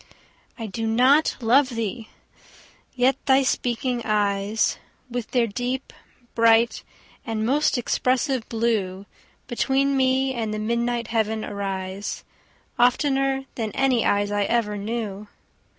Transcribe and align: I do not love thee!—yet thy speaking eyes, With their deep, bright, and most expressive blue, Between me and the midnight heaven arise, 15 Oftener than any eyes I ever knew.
I 0.57 0.65
do 0.65 0.87
not 0.87 1.37
love 1.41 1.69
thee!—yet 1.69 3.23
thy 3.27 3.43
speaking 3.43 4.01
eyes, 4.03 4.79
With 5.11 5.29
their 5.29 5.45
deep, 5.45 5.93
bright, 6.33 6.81
and 7.23 7.45
most 7.45 7.77
expressive 7.77 8.49
blue, 8.49 9.05
Between 9.45 9.95
me 9.95 10.33
and 10.33 10.51
the 10.51 10.57
midnight 10.57 11.09
heaven 11.09 11.45
arise, 11.45 12.23
15 12.77 12.79
Oftener 12.87 13.45
than 13.53 13.71
any 13.73 14.03
eyes 14.03 14.31
I 14.31 14.45
ever 14.45 14.75
knew. 14.75 15.27